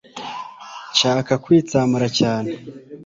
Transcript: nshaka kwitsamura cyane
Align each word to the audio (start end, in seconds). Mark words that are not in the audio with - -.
nshaka 0.93 1.33
kwitsamura 1.43 2.07
cyane 2.19 2.51